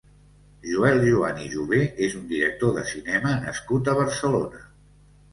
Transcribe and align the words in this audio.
Joel 0.67 1.01
Joan 1.07 1.41
i 1.41 1.49
Juvé 1.51 1.81
és 2.07 2.15
un 2.19 2.23
director 2.31 2.73
de 2.77 2.85
cinema 2.93 3.33
nascut 3.43 3.91
a 3.93 3.95
Barcelona. 3.99 4.63